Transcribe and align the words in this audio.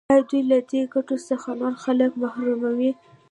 آیا 0.11 0.21
دوی 0.29 0.41
له 0.51 0.59
دې 0.69 0.81
ګټو 0.93 1.15
څخه 1.29 1.49
نور 1.61 1.73
خلک 1.83 2.11
محروموي؟ 2.21 2.91